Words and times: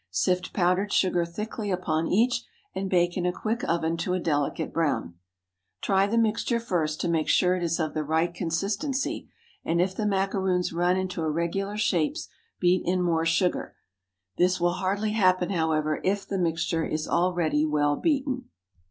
Sift 0.09 0.51
powdered 0.51 0.91
sugar 0.91 1.23
thickly 1.25 1.69
upon 1.69 2.07
each, 2.07 2.41
and 2.73 2.89
bake 2.89 3.15
in 3.15 3.23
a 3.27 3.31
quick 3.31 3.63
oven 3.69 3.97
to 3.97 4.13
a 4.15 4.19
delicate 4.19 4.73
brown. 4.73 5.13
Try 5.79 6.07
the 6.07 6.17
mixture 6.17 6.59
first, 6.59 6.99
to 7.01 7.07
make 7.07 7.27
sure 7.27 7.55
it 7.55 7.61
is 7.61 7.79
of 7.79 7.93
the 7.93 8.03
right 8.03 8.33
consistency, 8.33 9.29
and 9.63 9.79
if 9.79 9.95
the 9.95 10.07
macaroons 10.07 10.73
run 10.73 10.97
into 10.97 11.21
irregular 11.21 11.77
shapes, 11.77 12.29
beat 12.59 12.81
in 12.83 12.99
more 13.03 13.27
sugar. 13.27 13.75
This 14.39 14.59
will 14.59 14.73
hardly 14.73 15.11
happen, 15.11 15.51
however, 15.51 16.01
if 16.03 16.27
the 16.27 16.39
mixture 16.39 16.83
is 16.83 17.07
already 17.07 17.63
well 17.63 17.95
beaten. 17.95 18.45